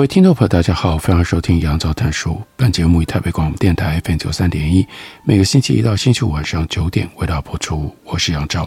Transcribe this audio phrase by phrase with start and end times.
[0.00, 2.40] 各位听众朋友，大家好，欢迎收听杨照谈书。
[2.56, 4.86] 本节目以台北广播电台 FM 九三点一，
[5.24, 7.94] 每个星期一到星期五晚上九点为大家播出。
[8.04, 8.66] 我是杨照，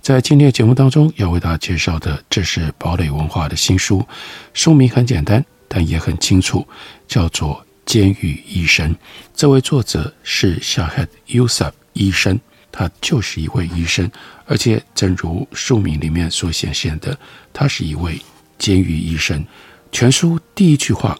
[0.00, 4.06] 在今天的节目当中要为大家介绍的，这是堡垒文化的新书，
[4.54, 6.64] 书名很简单，但也很清楚，
[7.08, 8.94] 叫做《监狱医生》。
[9.34, 12.38] 这位作者是 Shahed Yousaf 医生，
[12.70, 14.08] 他就是一位医生，
[14.46, 17.18] 而且正如书名里面所显现的，
[17.52, 18.20] 他是一位
[18.58, 19.44] 监狱医生。
[19.90, 21.18] 全书第一句话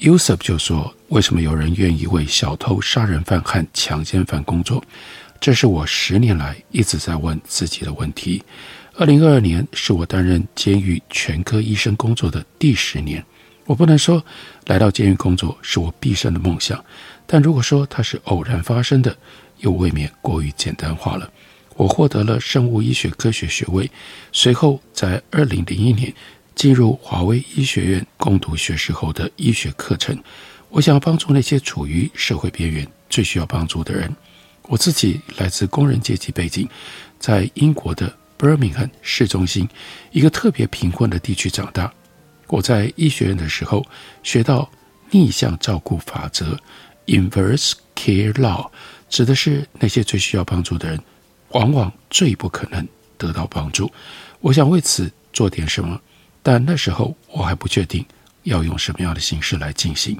[0.00, 4.82] ，Yousaf 就说：“为什么有人愿意为小偷、杀人犯和强奸犯工作？
[5.38, 8.42] 这是我十年来一直在问自己的问题。
[8.94, 13.24] 二零二二年是我担任监狱全科医生工作的第十年。
[13.66, 14.24] 我不能说
[14.66, 16.82] 来到监狱工作是我毕生的梦想，
[17.26, 19.14] 但如果说它是偶然发生的，
[19.58, 21.30] 又未免过于简单化了。
[21.76, 23.90] 我获得了生物医学科学学位，
[24.32, 26.12] 随后在二零零一年。”
[26.56, 30.18] 进入华威医学院攻读学士后的医学课程，
[30.70, 34.10] 我想要帮助那些处于社会边缘、最需要帮助的人。
[34.62, 36.66] 我自己来自工人阶级背景，
[37.20, 39.68] 在英国的 Birmingham 市中心
[40.12, 41.92] 一个特别贫困的地区长大。
[42.48, 43.84] 我在医学院的时候
[44.22, 44.68] 学到
[45.10, 46.58] 逆向照顾法则
[47.04, 48.70] （Inverse Care Law），
[49.10, 50.98] 指的是那些最需要帮助的人，
[51.50, 52.88] 往往最不可能
[53.18, 53.92] 得到帮助。
[54.40, 56.00] 我想为此做点什么。
[56.46, 58.06] 但那时候我还不确定
[58.44, 60.16] 要用什么样的形式来进行。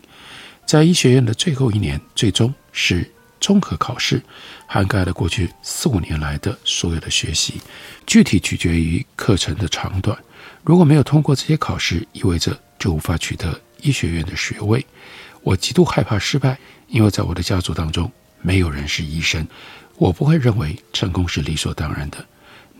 [0.64, 3.08] 在医学院的最后一年，最终是
[3.40, 4.20] 综合考试，
[4.66, 7.60] 涵盖了过去四五年来的所有的学习，
[8.08, 10.18] 具体取决于课程的长短。
[10.64, 14.84] 如果没有通过这些考试，意味着就无法取得医学院的学位。
[15.44, 18.10] 我极度害怕失败，因为在我的家族当中
[18.42, 19.46] 没有人是医生，
[19.94, 22.26] 我不会认为成功是理所当然的。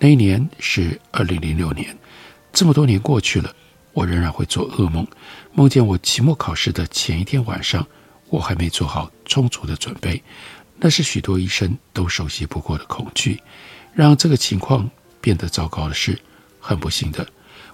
[0.01, 1.97] 那一年是二零零六年。
[2.57, 3.55] 这么多年过去了，
[3.93, 5.07] 我仍然会做噩梦，
[5.53, 7.87] 梦见我期末考试的前一天晚上，
[8.31, 10.23] 我还没做好充足的准备。
[10.77, 13.39] 那是许多医生都熟悉不过的恐惧。
[13.93, 14.91] 让这个情况
[15.21, 16.19] 变得糟糕的是，
[16.59, 17.29] 很不幸的，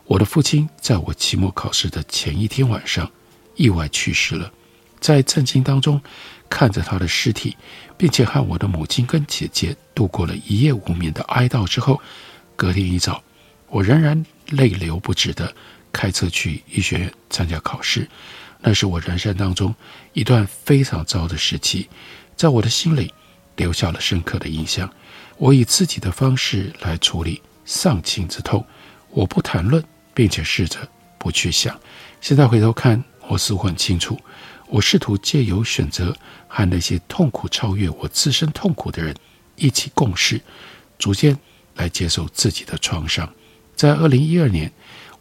[0.04, 3.08] 我的父亲在我期末考试的前一天晚上
[3.54, 4.52] 意外去世了。
[4.98, 6.02] 在震惊当中，
[6.50, 7.56] 看着他的尸体，
[7.96, 12.00] 并且和我的母亲跟姐姐度过了一夜无眠的哀悼之后，
[12.56, 13.22] 隔天一早，
[13.68, 14.26] 我仍然。
[14.50, 15.54] 泪流不止的
[15.92, 18.08] 开车去医学院参加考试，
[18.60, 19.74] 那是我人生当中
[20.12, 21.88] 一段非常糟的时期，
[22.36, 23.12] 在我的心里
[23.56, 24.90] 留下了深刻的印象。
[25.38, 28.64] 我以自己的方式来处理丧亲之痛，
[29.10, 29.82] 我不谈论，
[30.14, 30.78] 并且试着
[31.18, 31.78] 不去想。
[32.20, 34.18] 现在回头看，我似乎很清楚，
[34.68, 36.14] 我试图借由选择
[36.46, 39.14] 和那些痛苦超越我自身痛苦的人
[39.56, 40.40] 一起共事，
[40.98, 41.36] 逐渐
[41.74, 43.28] 来接受自己的创伤。
[43.74, 44.70] 在二零一二年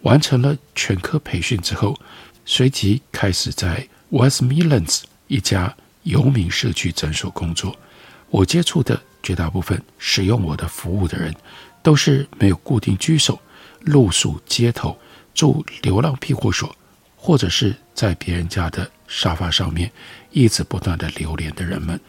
[0.01, 1.99] 完成了全科培训之后，
[2.45, 7.75] 随即开始在 West Midlands 一家游民社区诊所工作。
[8.29, 11.35] 我接触的绝大部分使用我的服务的人，
[11.83, 13.39] 都是没有固定居所、
[13.81, 14.97] 露宿街头、
[15.33, 16.75] 住流浪庇护所，
[17.15, 19.91] 或者是在别人家的沙发上面
[20.31, 21.99] 一直不断的流连的人们。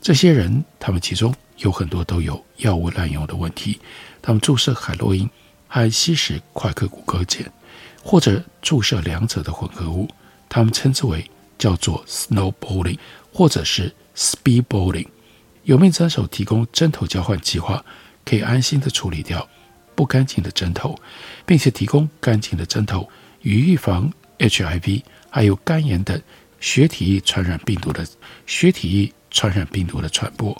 [0.00, 3.78] 这些人，他们其中有很多都有药物滥用的问题，
[4.20, 5.28] 他们注射海洛因。
[5.74, 7.50] 还吸食快克骨骼碱，
[8.04, 10.06] 或者注射两者的混合物，
[10.46, 11.24] 他们称之为
[11.56, 12.98] 叫做 snowballing，
[13.32, 15.06] 或者是 speedballing。
[15.62, 17.82] 有命诊所提供针头交换计划，
[18.22, 19.48] 可以安心的处理掉
[19.94, 20.94] 不干净的针头，
[21.46, 23.08] 并且提供干净的针头，
[23.40, 26.20] 以预防 HIV 还有肝炎等
[26.60, 28.06] 血体液传染病毒的
[28.44, 30.54] 血体液传染病毒的传播。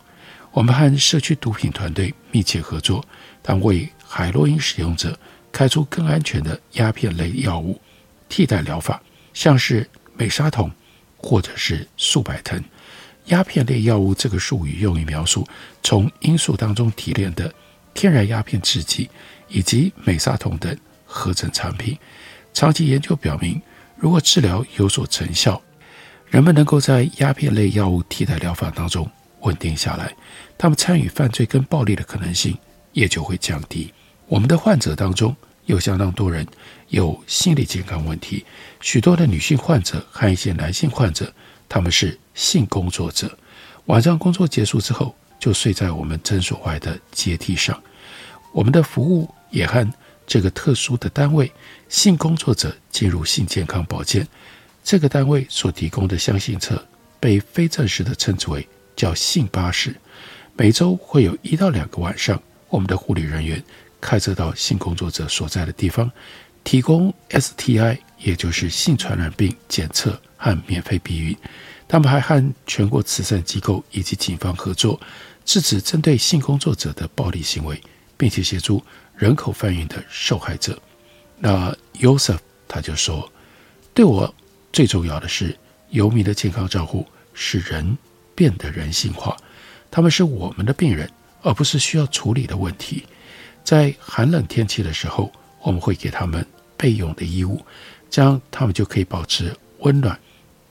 [0.53, 3.05] 我们和社区毒品团队密切合作，
[3.43, 5.19] 但为海洛因使用者
[5.51, 7.81] 开出更安全的鸦片类药物
[8.29, 10.71] 替代疗法，像是美沙酮
[11.17, 12.63] 或者是速百疼。
[13.27, 15.49] 鸦片类药物这个术语用于描述
[15.83, 17.51] 从罂粟当中提炼的
[17.95, 19.09] 天然鸦片制剂
[19.49, 20.77] 以及美沙酮等
[21.07, 21.97] 合成产品。
[22.53, 23.59] 长期研究表明，
[23.97, 25.59] 如果治疗有所成效，
[26.27, 29.11] 人们能够在鸦片类药物替代疗法当中
[29.41, 30.15] 稳定下来，
[30.59, 32.55] 他们参与犯罪跟暴力的可能性
[32.93, 33.91] 也就会降低。
[34.33, 35.37] 我们的患者当中
[35.67, 36.47] 有相当多人
[36.89, 38.43] 有心理健康问题，
[38.81, 41.31] 许多的女性患者和一些男性患者，
[41.69, 43.31] 他们是性工作者，
[43.85, 47.79] 晚上工作结束之后就睡在我们诊所外的阶梯上。
[48.53, 49.87] 我们的服务也和
[50.27, 51.53] 这个特殊的单位——
[51.91, 54.27] 性工作者进入性健康保健
[54.83, 56.83] 这个单位所提供的箱型册，
[57.21, 59.95] 被非正式的称之为叫性巴士。
[60.57, 63.63] 每周会有一到两个晚上，我们的护理人员
[64.03, 66.11] 开车到性工作者所在的地方，
[66.63, 71.35] 提供 STI，也就是性传染病检测和免费避孕。
[71.89, 75.01] 他们还和全国慈善机构以及警方合作，
[75.45, 77.81] 制止针对性工作者的暴力行为，
[78.17, 78.83] 并且协助
[79.15, 80.79] 人口贩运的受害者。
[81.39, 83.31] 那 Yosef 他就说
[83.95, 84.35] ：“对我
[84.73, 85.57] 最重要的是，
[85.91, 87.97] 游民的健康照护使人
[88.35, 89.37] 变得人性化。”
[89.91, 91.11] 他们是我们的病人，
[91.43, 93.05] 而不是需要处理的问题。
[93.65, 95.31] 在寒冷天气的时候，
[95.63, 96.45] 我们会给他们
[96.77, 97.61] 备用的衣物，
[98.11, 100.19] 这样他们就可以保持温暖、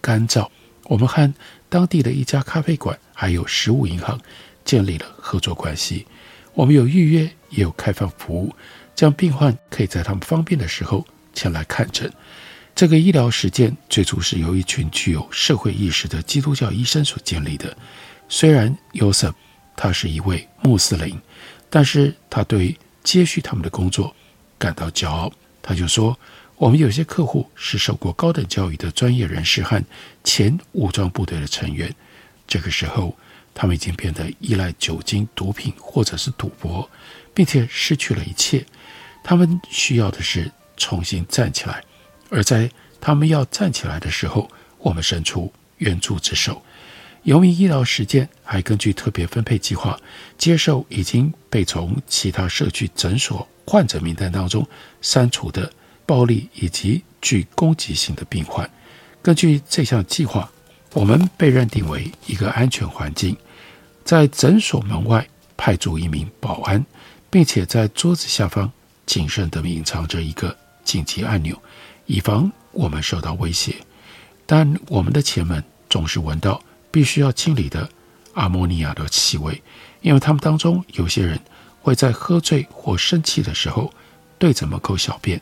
[0.01, 0.47] 干燥。
[0.83, 1.33] 我们和
[1.69, 4.19] 当地的一家咖啡馆还有食物银行
[4.65, 6.05] 建立了合作关系。
[6.53, 8.53] 我们有预约，也有开放服务，
[8.93, 12.11] 这样病患可以在他们方便的时候前来看诊。
[12.75, 17.75] 这个医疗实践最初是由一群具有社会意识的基督教医生所建立的。
[18.27, 19.33] 虽然约瑟
[19.77, 21.17] 他是一位穆斯林，
[21.71, 24.15] 但是他对接续他们的工作
[24.59, 25.31] 感到骄傲。
[25.63, 26.17] 他就说
[26.57, 29.81] ：“我们有些客户是受过高等教育的专业人士和
[30.23, 31.95] 前武装部队的成员。
[32.47, 33.15] 这个时候，
[33.53, 36.89] 他们已经变得依赖酒精、毒品或者是赌博，
[37.33, 38.65] 并且失去了一切。
[39.23, 41.83] 他们需要的是重新站起来。
[42.29, 42.69] 而在
[42.99, 46.61] 他们要站起来的时候，我们伸出援助之手。”
[47.23, 49.99] 游民医疗实践还根据特别分配计划
[50.39, 54.67] 接受已经被从其他社区诊所患者名单当中
[55.01, 55.71] 删除的
[56.05, 58.67] 暴力以及具攻击性的病患。
[59.21, 60.51] 根据这项计划，
[60.93, 63.37] 我们被认定为一个安全环境，
[64.03, 66.83] 在诊所门外派驻一名保安，
[67.29, 68.71] 并且在桌子下方
[69.05, 71.55] 谨慎地隐藏着一个紧急按钮，
[72.07, 73.75] 以防我们受到威胁。
[74.47, 76.59] 但我们的前门总是闻到。
[76.91, 77.89] 必须要清理的
[78.33, 79.61] 阿莫尼亚的气味，
[80.01, 81.39] 因为他们当中有些人
[81.81, 83.91] 会在喝醉或生气的时候
[84.37, 85.41] 对着门口小便。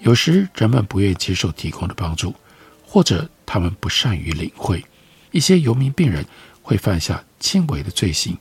[0.00, 2.34] 有时人们不愿接受提供的帮助，
[2.86, 4.84] 或者他们不善于领会。
[5.30, 6.24] 一些游民病人
[6.62, 8.36] 会犯下轻微的罪行，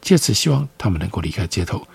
[0.00, 1.86] 借此希望他们能够离开街头，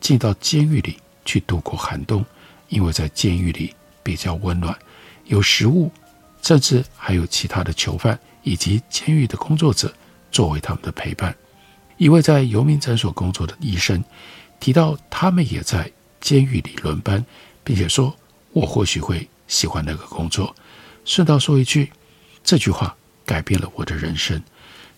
[0.00, 2.24] 进到监狱里去度过寒冬，
[2.68, 3.72] 因为在监狱里
[4.02, 4.76] 比较温暖，
[5.26, 5.90] 有食物，
[6.42, 8.18] 甚至还有其他的囚犯。
[8.42, 9.92] 以及监狱的工作者
[10.30, 11.34] 作为他们的陪伴。
[11.96, 14.02] 一位在游民诊所工作的医生
[14.58, 15.90] 提到，他们也在
[16.20, 17.24] 监狱里轮班，
[17.62, 18.16] 并且说
[18.52, 20.54] ：“我或许会喜欢那个工作。”
[21.04, 21.92] 顺道说一句，
[22.42, 24.42] 这句话改变了我的人生。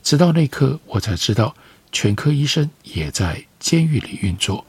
[0.02, 1.54] 直到那刻，我才知道
[1.92, 4.64] 全科医生也在监狱里运作。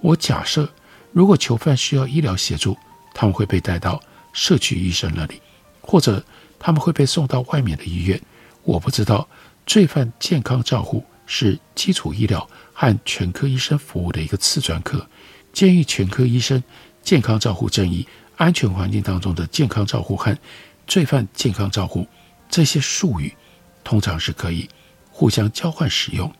[0.00, 0.68] 我假设，
[1.12, 2.76] 如果囚犯需要医疗协助，
[3.12, 5.42] 他们会被带到社区医生那里，
[5.82, 6.24] 或者。
[6.58, 8.20] 他们会被送到外面的医院。
[8.62, 9.28] 我不知道，
[9.66, 15.06] 罪犯健康照护是基础医疗和全科医生服务的一个次专科。
[15.52, 16.62] 监狱全科医生
[17.02, 20.36] 健康照护正义安全环境当中的健康照护和
[20.86, 22.06] 罪犯健康照护
[22.48, 23.32] 这些术语，
[23.84, 24.68] 通常是可以
[25.10, 26.32] 互相交换使用。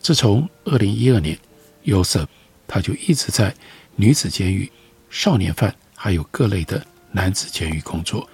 [0.00, 1.36] 自从二零一二年，
[1.82, 2.28] 约瑟
[2.66, 3.54] 他就一直在
[3.96, 4.70] 女子监狱、
[5.10, 8.28] 少年犯还有各类的男子监狱工作。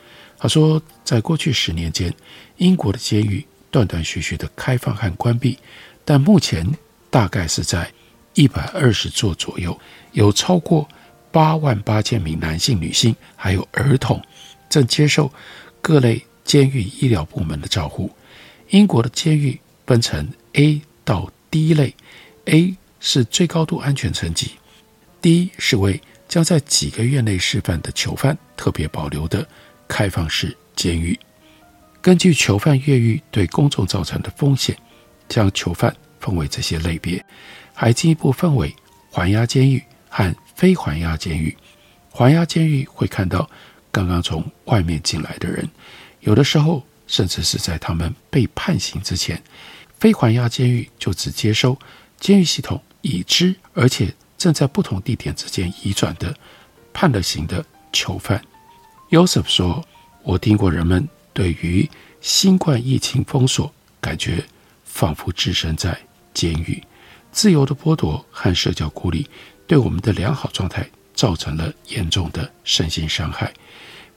[0.44, 2.12] 他说，在过去十年间，
[2.58, 5.58] 英国的监狱断断续续的开放和关闭，
[6.04, 6.70] 但目前
[7.08, 7.90] 大概是在
[8.34, 9.80] 一百二十座左右，
[10.12, 10.86] 有超过
[11.32, 14.22] 八万八千名男性、女性还有儿童
[14.68, 15.32] 正接受
[15.80, 18.10] 各类监狱医疗部门的照护。
[18.68, 21.94] 英国的监狱分成 A 到 D 类
[22.44, 24.50] ，A 是最高度安全层级
[25.22, 25.98] ，D 是为
[26.28, 29.48] 将在几个月内释放的囚犯特别保留的。
[29.88, 31.18] 开放式监狱
[32.00, 34.76] 根据囚犯越狱对公众造成的风险，
[35.28, 37.24] 将囚犯分为这些类别，
[37.72, 38.74] 还进一步分为
[39.10, 41.56] 环押监狱和非环押监狱。
[42.10, 43.48] 环押监狱会看到
[43.90, 45.68] 刚刚从外面进来的人，
[46.20, 49.42] 有的时候甚至是在他们被判刑之前。
[49.98, 51.78] 非环押监狱就只接收
[52.20, 56.36] 监狱系统已知而且正在不同地点之间移转的
[56.92, 58.42] 判了刑的囚犯。
[59.10, 59.84] Joseph 说
[60.24, 61.88] ：“我听过人们对于
[62.20, 64.44] 新冠疫情封锁，感觉
[64.84, 65.96] 仿佛置身在
[66.32, 66.82] 监狱，
[67.30, 69.28] 自由的剥夺和社交孤立，
[69.66, 73.54] 对我们的良好状态造成了严重的身心伤害。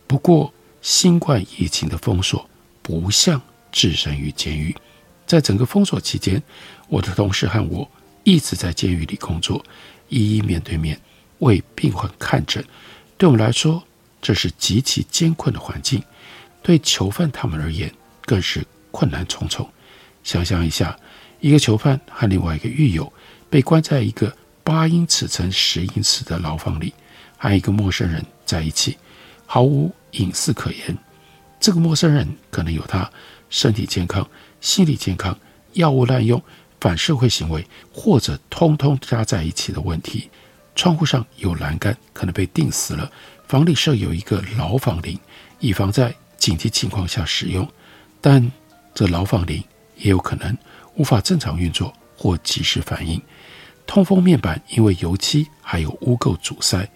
[0.08, 0.52] 不过，
[0.82, 2.50] 新冠疫情的封锁
[2.82, 3.40] 不像
[3.72, 4.76] 置身于监狱。
[5.28, 6.42] 在整个封锁期间，
[6.88, 7.88] 我的同事和我
[8.24, 9.64] 一直在监狱里工作，
[10.10, 11.00] 一一面对面
[11.40, 12.66] 为病患看诊。
[13.18, 13.84] 对我们来说，
[14.28, 16.02] 这是极其艰困的环境；
[16.62, 17.90] 对囚犯他们而言，
[18.26, 19.66] 更是困难重重。
[20.22, 21.00] 想象一下，
[21.40, 23.14] 一个囚犯和另外一个狱友
[23.50, 26.94] 被关在一个八英尺乘十英尺的牢房里，
[27.38, 28.98] 和一个陌生人在一起，
[29.46, 30.98] 毫无隐私可言。
[31.58, 33.10] 这个陌生人可能有他
[33.50, 34.30] 身体健康、
[34.60, 35.40] 心理健康、
[35.72, 36.44] 药物滥用、
[36.82, 40.30] 反社会行为，或者通通加在一起的问题。
[40.76, 43.10] 窗户上有栏杆，可能被钉死了。
[43.48, 45.18] 房里设有一个牢房铃，
[45.60, 47.68] 以防在紧急情况下使用。
[48.20, 48.52] 但
[48.94, 49.64] 这牢房铃
[49.96, 50.58] 也有可能
[50.96, 53.22] 无法正常运作或及时反应。
[53.86, 56.88] 通风面板因为油漆还有污垢阻塞。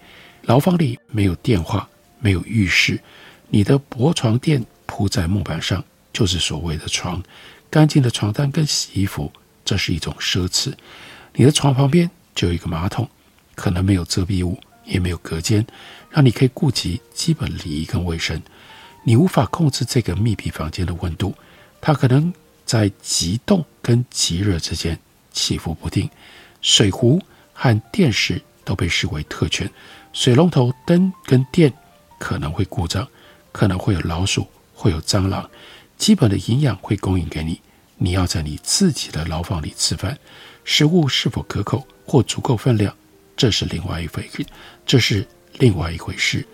[0.42, 3.00] 牢房里没有电话，没有浴室。
[3.48, 5.82] 你的薄床垫铺在木板上，
[6.12, 7.22] 就是所谓的床。
[7.70, 9.32] 干净的床单跟洗衣服，
[9.64, 10.74] 这是一种奢侈。
[11.34, 13.08] 你的床旁边就有一个马桶，
[13.54, 15.64] 可能没有遮蔽物，也没有隔间，
[16.12, 18.40] 让你可以顾及基本礼仪跟卫生。
[19.02, 21.34] 你无法控制这个密闭房间的温度，
[21.80, 22.32] 它可能
[22.64, 24.96] 在极冻跟极热之间
[25.32, 26.08] 起伏不定。
[26.60, 27.20] 水壶
[27.52, 29.68] 和电视都被视为特权，
[30.12, 31.72] 水龙头灯跟电
[32.18, 33.08] 可能会故障，
[33.50, 35.50] 可能会有老鼠，会有蟑螂。
[35.98, 37.60] 基本的营养会供应给你，
[37.96, 40.16] 你要在你自己的牢房里吃饭，
[40.64, 42.94] 食物是否可口或足够分量，
[43.36, 44.46] 这是另外一回事。
[44.86, 45.26] 这是
[45.58, 46.46] 另外一回事。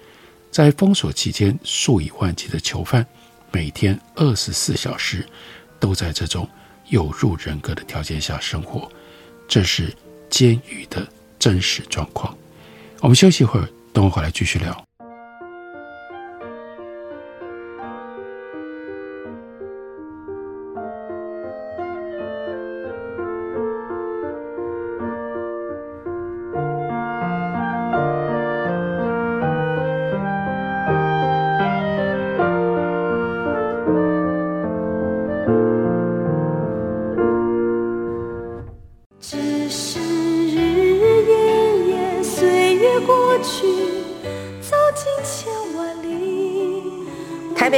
[0.50, 3.06] 在封锁期间，数以万计的囚犯
[3.52, 5.26] 每天二十四小时
[5.78, 6.48] 都在这种
[6.88, 8.90] 有入人格的条件下生活，
[9.46, 9.94] 这是
[10.30, 11.06] 监狱的
[11.38, 12.36] 真实状况。
[13.00, 14.87] 我们休息一会儿，等我回来继续聊。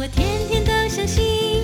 [0.00, 1.62] 我天天都相信，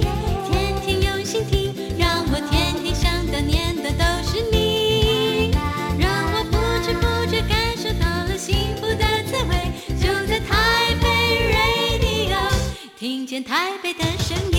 [0.51, 5.53] 天天用心听，让我天天想的念的都是你，
[5.99, 11.09] 让我不知不觉感受到了幸福的滋味，就在台北
[11.51, 12.37] radio，
[12.99, 14.56] 听见台北的声音。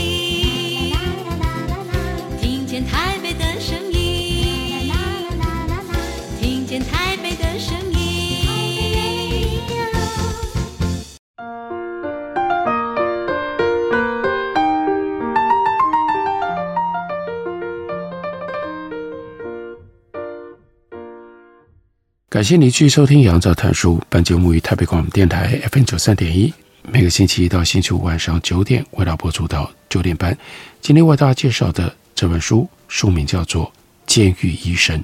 [22.38, 23.98] 感谢您继续收听《杨照谈书》。
[24.10, 26.54] 本节目于台北广播电台 FM 九三点一，
[26.84, 30.38] 每个星期一到星期五晚上九点为大家播出到九点半。
[30.80, 33.66] 今天为大家介绍的这本书书名叫做
[34.06, 35.00] 《监狱医生》。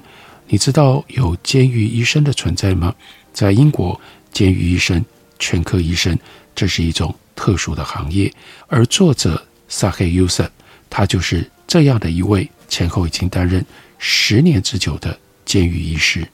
[0.46, 2.94] 你知道有监狱医生的存在吗？
[3.32, 4.00] 在英国，
[4.32, 5.04] 监狱医生、
[5.40, 6.16] 全科医生，
[6.54, 8.32] 这是一种特殊的行业。
[8.68, 10.48] 而作者萨黑·尤瑟，
[10.88, 13.66] 他就是这样的一位，前后已经担任
[13.98, 16.24] 十年之久的监狱医师。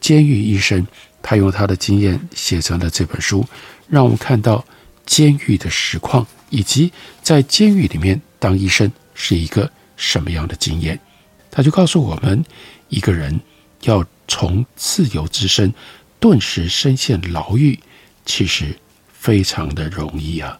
[0.00, 0.86] 监狱医生，
[1.22, 3.46] 他用他的经验写成了这本书，
[3.88, 4.64] 让我们看到
[5.04, 10.98] 监狱的实况，以及在监狱里面当医生是一个什么样的经验。
[11.50, 12.44] 他就告诉我们，
[12.88, 13.40] 一个人
[13.82, 15.72] 要从自由之身
[16.20, 17.78] 顿时身陷牢狱，
[18.24, 18.78] 其实
[19.12, 20.58] 非常的容易啊。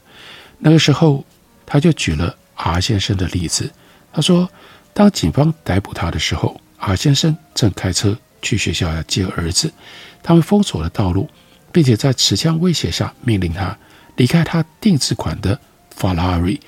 [0.58, 1.24] 那个时候，
[1.64, 3.70] 他就举了 R 先生的例子。
[4.12, 4.50] 他说，
[4.92, 8.18] 当警方逮捕他的时候，R 先生正开车。
[8.42, 9.72] 去学校要接儿子，
[10.22, 11.28] 他们封锁了道路，
[11.72, 13.76] 并且在持枪威胁下命令他
[14.16, 15.58] 离开他定制款的
[15.94, 16.60] 法拉利。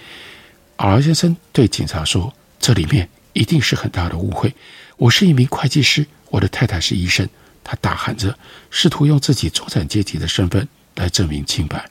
[0.76, 4.54] R 先生对警察说：“这里面一定是很大的误会。
[4.96, 7.28] 我是一名会计师，我的太太是医生。
[7.62, 8.36] 他大喊着，
[8.70, 11.88] 试图用自己中产阶级的身份来证明清白。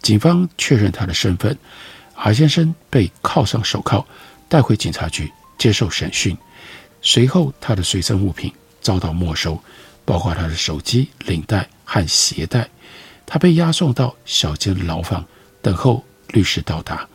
[0.00, 1.56] 警方确认他的身份
[2.14, 4.04] ，，R 先生被铐上手铐，
[4.48, 6.36] 带回警察局接受审讯。
[7.02, 8.50] 随后，他的随身物品
[8.84, 9.58] 遭到没收，
[10.04, 12.68] 包括他的手机、领带和鞋带。
[13.26, 15.24] 他被押送到小间牢房，
[15.62, 17.08] 等候律师到达。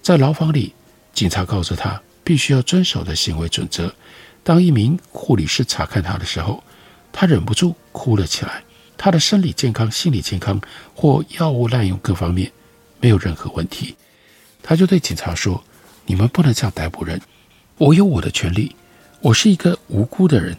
[0.00, 0.72] 在牢房里，
[1.12, 3.92] 警察告诉他必须要遵守的行为准则。
[4.44, 6.62] 当一名护理师查看他的时候，
[7.12, 8.62] 他忍不住哭了起来。
[8.96, 10.60] 他的生理健康、心理健康
[10.94, 12.50] 或药物滥用各方面
[13.00, 13.96] 没有任何问题。
[14.62, 15.62] 他就对警察说
[16.06, 17.20] ：“你们不能这样逮捕人。
[17.76, 18.76] 我有我的权利。
[19.20, 20.56] 我是一个无辜的人。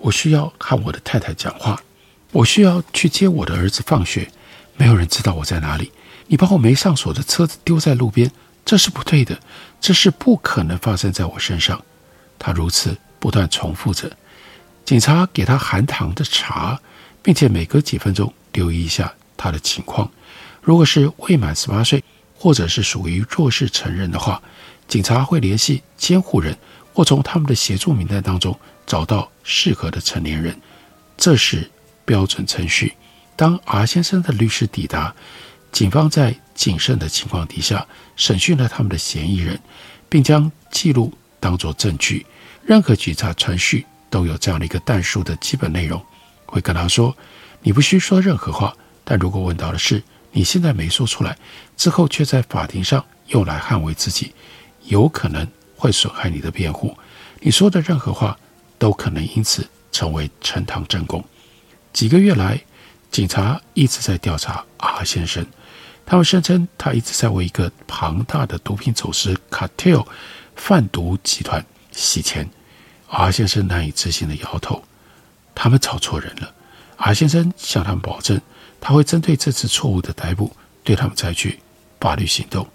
[0.00, 1.80] 我需要和我的太太讲话。
[2.32, 4.28] 我需要去接我的儿子放学。
[4.76, 5.92] 没有人知道我在哪里。
[6.26, 8.30] 你把我没上锁的车子丢在路边，
[8.64, 9.38] 这是不对的。
[9.80, 11.80] 这是不可能发生在我身上。”
[12.38, 12.96] 他如此。
[13.20, 14.10] 不断重复着，
[14.82, 16.80] 警察给他含糖的茶，
[17.22, 20.10] 并且每隔几分钟留意一下他的情况。
[20.62, 22.02] 如果是未满十八岁，
[22.34, 24.40] 或者是属于弱势成人的话，
[24.88, 26.56] 警察会联系监护人，
[26.94, 28.58] 或从他们的协助名单当中
[28.90, 30.60] 找到适合的成年人。
[31.16, 31.70] 这是
[32.04, 32.92] 标准程序。
[33.36, 35.14] 当 R 先生的律师抵达，
[35.70, 39.60] 警方在谨慎的情况底下审讯了他们的嫌疑人，
[40.08, 42.26] 并将记录当作证据。
[42.64, 46.04] 任何警察程序都有这样的一个但数的基本内容，
[46.44, 47.16] 会跟他说
[47.62, 51.38] ：“你不需说任何话，但如果问到的是你现在没说出来，
[51.76, 54.34] 之后却在法庭上用来捍卫自己，
[54.86, 56.98] 有可能会损害你的辩护。
[57.38, 58.36] 你说的任何话
[58.80, 61.24] 都可能因此成为呈堂证供。”
[61.92, 62.60] 几个月来，
[63.12, 65.46] 警察一直在调查 R 先生，
[66.06, 70.06] 他们声称他一直在为一个庞大的毒品走私 cartel
[70.56, 72.48] 贩毒集团洗钱。
[73.08, 74.82] R 先生难以置信地摇头，
[75.54, 76.54] 他们找错人了。
[76.96, 78.40] R 先生向他们保证，
[78.80, 80.52] 他会针对这次错误的逮捕，
[80.84, 81.58] 对他们采取
[81.98, 82.68] 法律行动。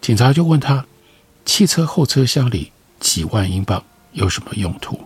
[0.00, 0.84] 警察就问他，
[1.44, 3.84] 汽车后车厢里几万英镑
[4.16, 4.98] 有什么用途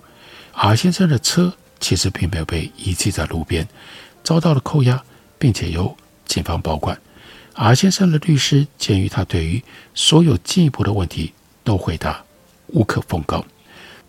[0.55, 3.69] ？R 先生的车其实并没有被遗弃在路边，
[4.23, 5.03] 遭到了扣押，
[5.37, 5.97] 并且由
[6.27, 6.99] 警方保管。
[7.55, 9.63] R 先生的律师鉴于他对于
[9.95, 12.23] 所有进一步的问题都回答
[12.69, 13.45] 无可奉告。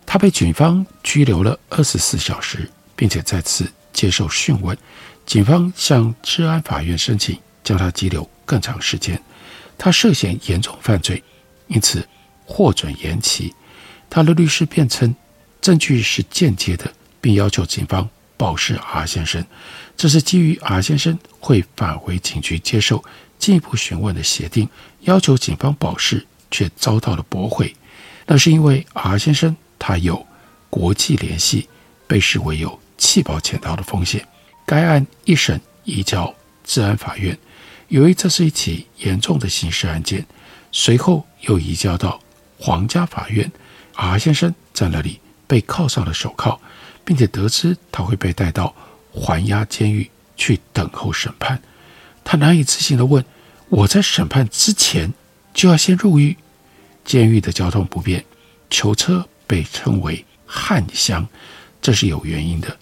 [0.06, 4.76] 他被警方拘留了二十四小时，并且再次接受讯问。
[5.26, 9.20] 警方向治安法院申请将他拘留更长时间。
[9.76, 11.22] 他涉嫌严重犯罪，
[11.66, 12.06] 因此
[12.44, 13.52] 获准延期。
[14.14, 15.16] 他的律师辩称，
[15.62, 19.42] 证据是间接的，并要求警方保释 R 先生。
[19.96, 23.02] 这是基于 R 先生会返回警局接受
[23.38, 24.68] 进一步询问的协定，
[25.00, 27.74] 要求警方保释却遭到了驳回。
[28.26, 29.56] 那是因为 R 先生。
[29.78, 30.24] 他有
[30.70, 31.68] 国际联系，
[32.06, 34.24] 被视为有弃保潜逃的风险。
[34.64, 37.36] 该案一审移交治安法院，
[37.88, 40.24] 由于这是一起严重的刑事案件，
[40.70, 42.20] 随后又移交到
[42.58, 43.50] 皇家法院。
[43.94, 46.58] R 先生在那里被铐上了手铐，
[47.04, 48.74] 并且得知他会被带到
[49.12, 51.60] 环押监狱去等候审判。
[52.24, 53.24] 他难以置信地问
[53.68, 55.12] ：“我在审判之前
[55.52, 56.36] 就要先入狱？”
[57.04, 58.24] 监狱的交通不便，
[58.70, 59.26] 囚车。
[59.44, 61.28] 被称为焊箱，
[61.82, 62.74] 这是有原因的。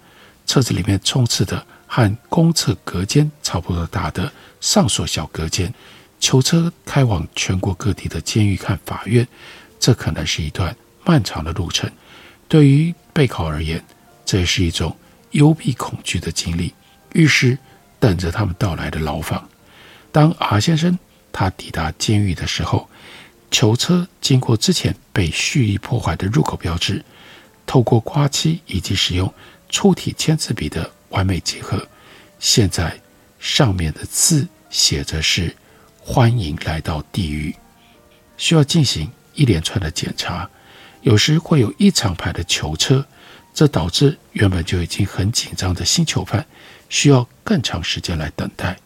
[0.46, 5.74] 车子里面充斥的和公厕隔间差不多大的上锁小隔间，
[6.20, 9.26] 囚车开往全国各地的监狱看法院，
[9.80, 11.90] 这可能是一段漫长的路程。
[12.48, 13.84] 对于备考而言，
[14.24, 14.96] 这也是一种
[15.32, 16.74] 幽闭恐惧的经历。
[17.12, 17.58] 于是，
[17.98, 19.48] 等着他们到来的牢房。
[20.12, 20.98] 当 R 先生
[21.32, 22.88] 他抵达监狱的时候。
[23.52, 27.04] 囚车经过之前被蓄意破坏的入口标志，
[27.66, 29.34] 透过刮漆以及使用
[29.68, 31.84] 粗体签字笔的完美结合，
[32.38, 33.00] 现在
[33.40, 35.52] 上面的字写着是
[35.98, 37.52] “欢迎来到地狱”。
[38.38, 40.48] 需要进行一连串的检查，
[41.02, 43.06] 有时会有一长排的囚车，
[43.54, 46.46] 这导致原本就已经很紧张的新囚犯
[46.88, 48.78] 需要更长时间来等待。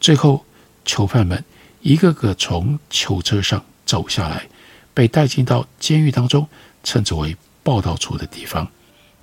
[0.00, 0.44] 最后，
[0.84, 1.44] 囚犯们
[1.80, 3.64] 一个个从囚车上。
[3.86, 4.48] 走下来，
[4.94, 6.48] 被带进到监狱当中，
[6.82, 8.66] 称之为报道处的地方。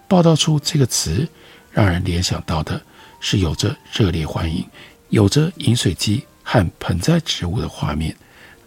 [0.07, 1.27] 报道处这个词，
[1.71, 2.79] 让人联想到的
[3.19, 4.63] 是有着热烈欢迎、
[5.09, 8.15] 有着饮水机和盆栽植物的画面。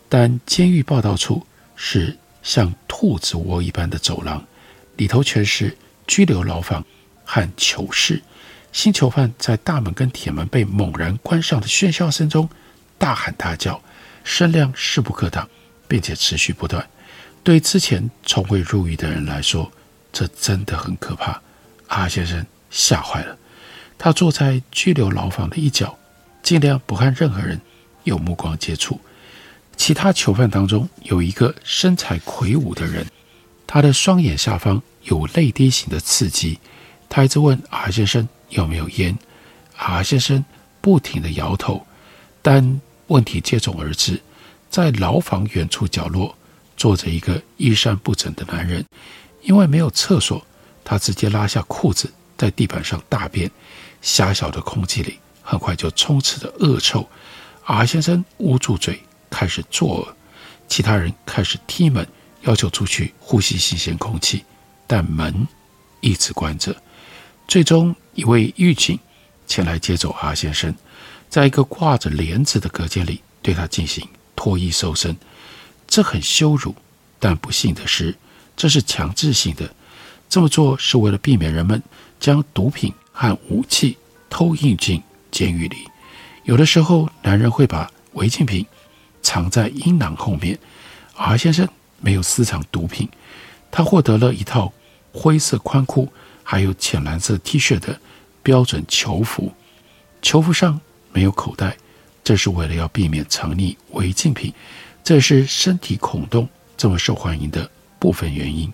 [0.08, 4.46] 但监狱报道处是像兔子窝一般的走廊，
[4.96, 5.76] 里头全是
[6.06, 6.84] 拘留牢房
[7.24, 8.22] 和囚室。
[8.70, 12.48] 新囚犯在大门跟铁门被猛然关上的喧嚣声中
[12.96, 13.82] 大喊大叫，
[14.22, 15.48] 声量势不可挡。
[15.86, 16.84] 并且持续不断，
[17.44, 19.70] 对之前从未入狱的人来说，
[20.10, 21.40] 这真的很可怕。
[21.88, 23.36] 阿先生吓坏了，
[23.98, 25.96] 他坐在拘留牢房的一角，
[26.42, 27.60] 尽量不和任何人
[28.04, 28.98] 有目光接触。
[29.76, 33.06] 其他囚犯当中有一个身材魁梧的人，
[33.66, 36.58] 他的双眼下方有泪滴形的刺激。
[37.08, 39.16] 他一直问阿先生有没有烟，
[39.76, 40.44] 阿先生
[40.80, 41.86] 不停地摇头。
[42.42, 44.20] 但问题接踵而至，
[44.68, 46.34] 在牢房远处角落
[46.76, 48.84] 坐着一个衣衫不整的男人，
[49.42, 50.44] 因为没有厕所，
[50.84, 53.50] 他直接拉下裤子在地板上大便。
[54.02, 57.08] 狭小的空气里很快就充斥着恶臭。
[57.64, 59.00] 阿先生捂住嘴。
[59.30, 60.16] 开始作恶，
[60.68, 62.06] 其他人开始踢门，
[62.42, 64.44] 要求出去呼吸新鲜空气，
[64.86, 65.46] 但门
[66.00, 66.74] 一直关着。
[67.46, 68.98] 最终，一位狱警
[69.46, 70.74] 前来接走阿先生，
[71.28, 75.16] 在一个挂着帘子的隔间里对他进行脱衣搜身。
[75.86, 76.74] 这很羞辱，
[77.18, 78.16] 但不幸的是，
[78.56, 79.74] 这是强制性的。
[80.28, 81.80] 这么做是为了避免人们
[82.18, 83.96] 将毒品和武器
[84.30, 85.76] 偷运进监狱里。
[86.44, 88.66] 有的时候，男人会把违禁品。
[89.24, 90.56] 藏在阴囊后面。
[91.16, 91.66] 阿先生
[92.00, 93.08] 没有私藏毒品，
[93.70, 94.72] 他获得了一套
[95.12, 97.98] 灰色宽裤，还有浅蓝色 T 恤的
[98.42, 99.52] 标准囚服。
[100.20, 100.80] 囚服上
[101.12, 101.76] 没有口袋，
[102.22, 104.52] 这是为了要避免藏匿违禁品。
[105.02, 108.72] 这是身体孔洞这么受欢迎的部分原因。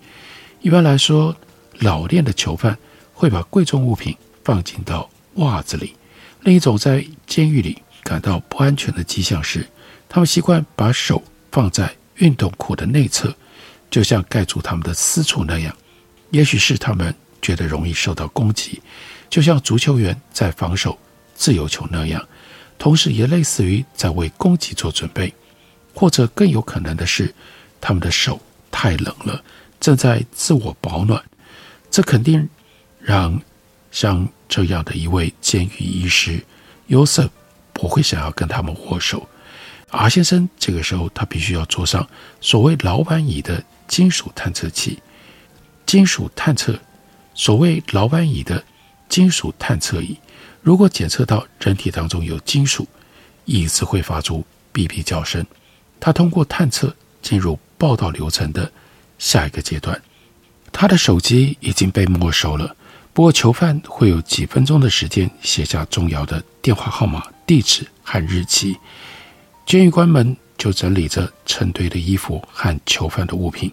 [0.61, 1.35] 一般来说，
[1.79, 2.77] 老练的囚犯
[3.13, 5.95] 会把贵重物品放进到袜子里。
[6.41, 9.67] 另一种在监狱里感到不安全的迹象是。
[10.13, 13.33] 他们习惯把手放在运动裤的内侧，
[13.89, 15.73] 就像盖住他们的私处那样。
[16.31, 18.81] 也许是他们觉得容易受到攻击，
[19.29, 20.99] 就像足球员在防守
[21.33, 22.27] 自由球那样。
[22.77, 25.33] 同时，也类似于在为攻击做准备。
[25.93, 27.33] 或者更有可能的是，
[27.79, 28.37] 他们的手
[28.69, 29.41] 太冷了，
[29.79, 31.23] 正在自我保暖。
[31.89, 32.49] 这肯定
[32.99, 33.41] 让
[33.91, 36.43] 像这样的一位监狱医师
[36.87, 37.29] 约瑟
[37.71, 39.25] 不会想要跟他们握手。
[39.91, 42.07] 阿先生这个时候，他必须要坐上
[42.39, 44.99] 所谓老板椅的金属探测器。
[45.85, 46.79] 金属探测，
[47.33, 48.63] 所谓老板椅的
[49.09, 50.17] 金属探测仪，
[50.61, 52.87] 如果检测到人体当中有金属，
[53.45, 55.45] 椅子会发出哔哔叫声。
[55.99, 58.71] 他通过探测进入报道流程的
[59.19, 60.01] 下一个阶段。
[60.71, 62.73] 他的手机已经被没收了，
[63.11, 68.77] 不过囚犯会有几分钟的时间写下重要的电话号码、地址和日期。
[69.71, 73.71] 监狱官们就整理着成堆的衣服和囚犯的物品，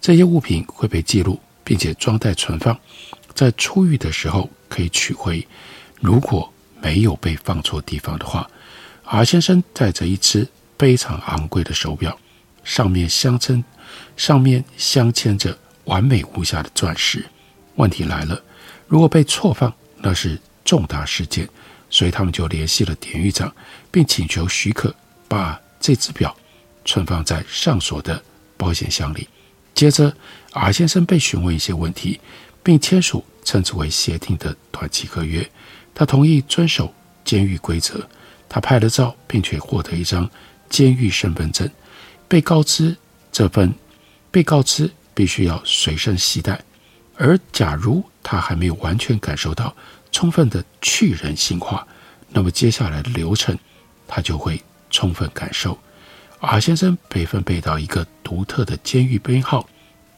[0.00, 2.78] 这些物品会被记录，并且装袋存放，
[3.34, 5.44] 在出狱的时候可以取回。
[5.96, 6.48] 如果
[6.80, 8.48] 没有被放错地方的话，
[9.06, 10.46] 阿先生带着一只
[10.78, 12.16] 非常昂贵的手表，
[12.62, 13.64] 上面镶嵌，
[14.16, 17.26] 上面镶嵌着完美无瑕的钻石。
[17.74, 18.40] 问题来了，
[18.86, 21.48] 如果被错放，那是重大事件，
[21.90, 23.52] 所以他们就联系了典狱长，
[23.90, 24.94] 并请求许可。
[25.30, 26.36] 把这只表
[26.84, 28.20] 存放在上锁的
[28.56, 29.28] 保险箱里。
[29.72, 30.12] 接着，
[30.54, 32.18] 阿先生被询问一些问题，
[32.64, 35.48] 并签署称之为协定的短期合约。
[35.94, 36.92] 他同意遵守
[37.24, 38.04] 监狱规则。
[38.48, 40.28] 他拍了照，并且获得一张
[40.68, 41.70] 监狱身份证。
[42.26, 42.96] 被告知
[43.30, 43.72] 这份，
[44.32, 46.60] 被告知必须要随身携带。
[47.16, 49.72] 而假如他还没有完全感受到
[50.10, 51.86] 充分的去人性化，
[52.30, 53.56] 那么接下来的流程，
[54.08, 54.60] 他就会。
[54.90, 55.78] 充分感受，
[56.40, 59.68] 阿先生被分配到一个独特的监狱编号，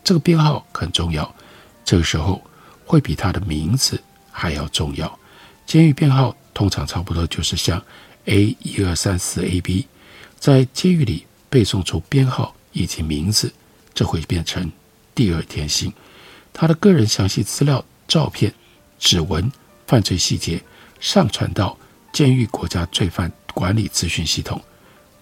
[0.02, 1.32] 这个编号很重要，
[1.84, 2.42] 这个时候
[2.84, 5.18] 会比他的名字还要重要。
[5.66, 7.80] 监狱编号通常差不多就是像
[8.24, 9.86] A 一二三四 AB，
[10.38, 13.52] 在监狱里背诵出编号以及名字，
[13.94, 14.70] 这会变成
[15.14, 15.92] 第二天性。
[16.52, 18.52] 他的个人详细资料、照片、
[18.98, 19.50] 指纹、
[19.86, 20.62] 犯罪细节
[21.00, 21.78] 上传到
[22.12, 24.60] 监狱国家罪犯管理资讯系统，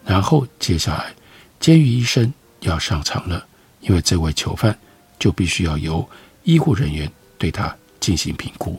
[0.04, 1.14] 然后接下来，
[1.58, 3.46] 监狱医生要上场了，
[3.80, 4.76] 因为这位囚犯
[5.18, 6.08] 就必须要由
[6.44, 8.78] 医护人员对他进行评估，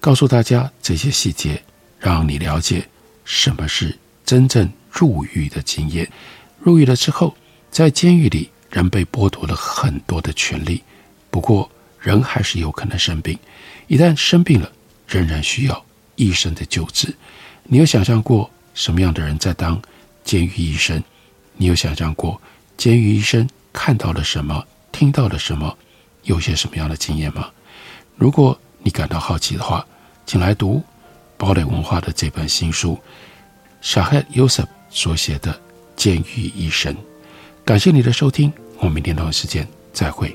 [0.00, 1.62] 告诉大家这些细节，
[1.98, 2.88] 让你了解
[3.24, 6.10] 什么是真正入狱的经验。
[6.58, 7.36] 入狱了之后，
[7.70, 10.82] 在监狱里，人被剥夺了很多的权利，
[11.30, 13.38] 不过人还是有可能生病，
[13.88, 14.70] 一旦生病了，
[15.06, 15.84] 仍然需要
[16.16, 17.14] 医生的救治。
[17.64, 18.50] 你有想象过？
[18.80, 19.78] 什么样的人在当
[20.24, 21.02] 监狱医生？
[21.58, 22.40] 你有想象过
[22.78, 25.76] 监狱医生看到了什么，听到了什么，
[26.22, 27.50] 有些什么样的经验吗？
[28.16, 29.86] 如果你感到好奇的话，
[30.24, 30.82] 请来读
[31.36, 32.98] 堡垒文化的这本新书
[33.82, 35.52] ，Shahed Youssef 所写的
[35.94, 36.94] 《监狱医生》。
[37.66, 40.34] 感谢你的收听，我们明天同一时间再会。